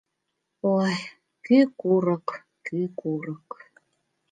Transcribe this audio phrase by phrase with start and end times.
[0.77, 0.95] Ой,
[1.45, 2.27] кӱ курык,
[2.65, 3.49] кӱ курык